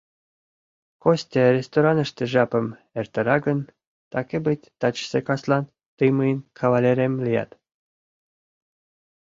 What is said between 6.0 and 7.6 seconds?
мыйын кавалерем лият.